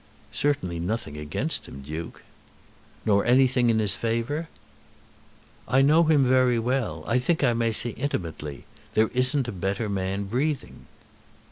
"Certainly 0.31 0.79
nothing 0.79 1.15
against 1.15 1.67
him, 1.67 1.83
Duke." 1.83 2.23
"Nor 3.05 3.23
anything 3.23 3.69
in 3.69 3.77
his 3.77 3.95
favour?" 3.95 4.49
"I 5.67 5.83
know 5.83 6.05
him 6.05 6.25
very 6.25 6.57
well, 6.57 7.03
I 7.05 7.19
think 7.19 7.43
I 7.43 7.53
may 7.53 7.71
say 7.71 7.91
intimately. 7.91 8.63
There 8.95 9.09
isn't 9.13 9.47
a 9.47 9.51
better 9.51 9.89
man 9.89 10.23
breathing." 10.23 10.87